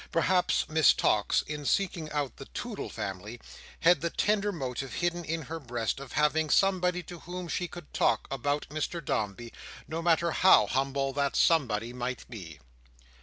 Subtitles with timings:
[0.11, 3.39] Perhaps Miss Tox, in seeking out the Toodle family,
[3.81, 7.93] had the tender motive hidden in her breast of having somebody to whom she could
[7.93, 9.53] talk about Mr Dombey,
[9.87, 12.59] no matter how humble that somebody might be.